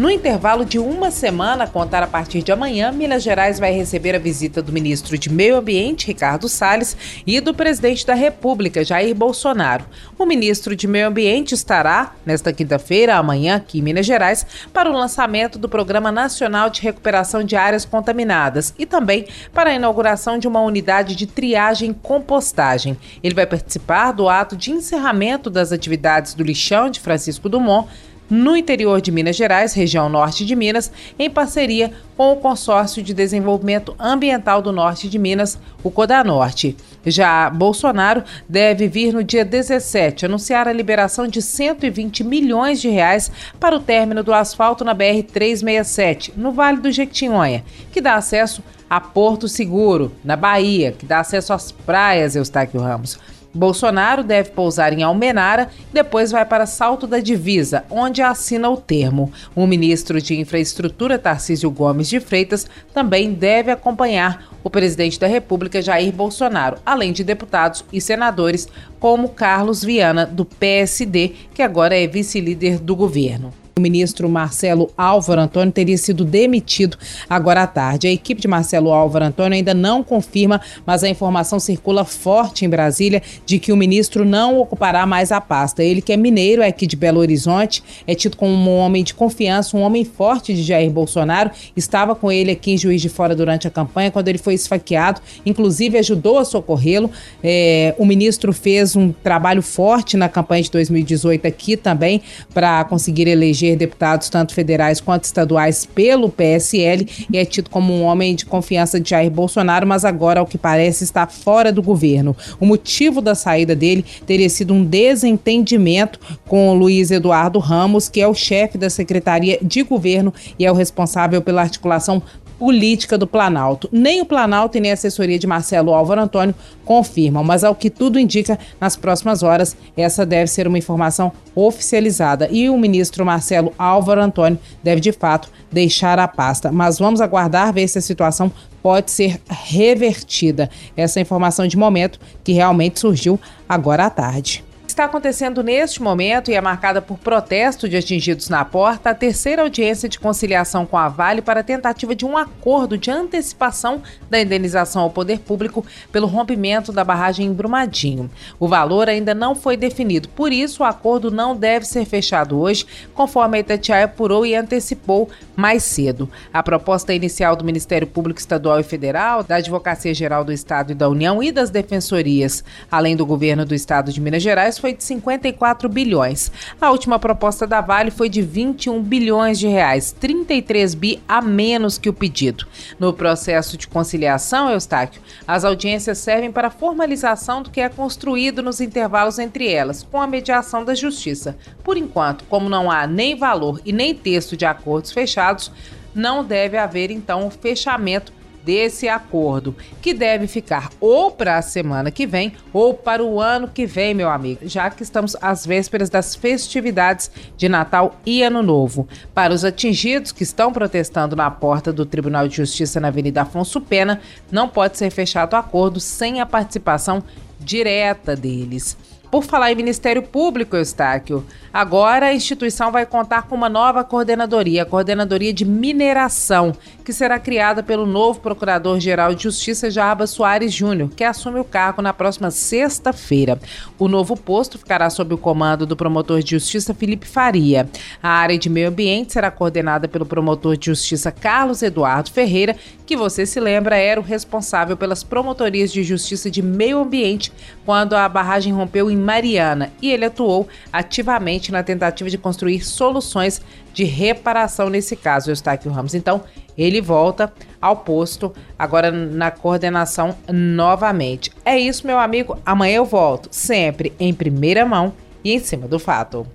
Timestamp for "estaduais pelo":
105.24-106.28